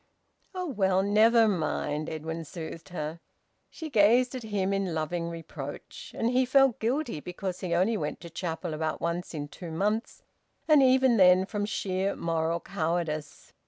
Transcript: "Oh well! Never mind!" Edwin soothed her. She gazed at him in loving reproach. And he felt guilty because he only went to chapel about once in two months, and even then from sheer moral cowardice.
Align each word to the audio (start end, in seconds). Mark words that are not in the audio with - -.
"Oh 0.55 0.65
well! 0.65 1.03
Never 1.03 1.47
mind!" 1.47 2.09
Edwin 2.09 2.43
soothed 2.43 2.89
her. 2.89 3.19
She 3.69 3.91
gazed 3.91 4.33
at 4.33 4.41
him 4.41 4.73
in 4.73 4.95
loving 4.95 5.29
reproach. 5.29 6.11
And 6.17 6.31
he 6.31 6.43
felt 6.43 6.79
guilty 6.79 7.19
because 7.19 7.59
he 7.59 7.75
only 7.75 7.97
went 7.97 8.19
to 8.21 8.29
chapel 8.31 8.73
about 8.73 8.99
once 8.99 9.35
in 9.35 9.47
two 9.47 9.69
months, 9.69 10.23
and 10.67 10.81
even 10.81 11.17
then 11.17 11.45
from 11.45 11.65
sheer 11.65 12.15
moral 12.15 12.59
cowardice. 12.59 13.53